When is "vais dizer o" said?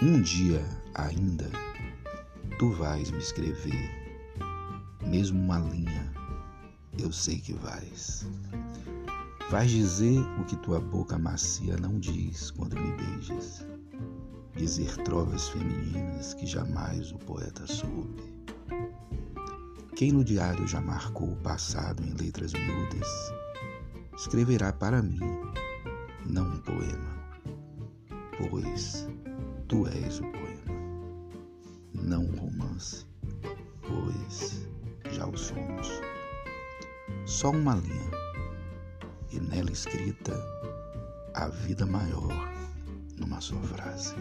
9.50-10.44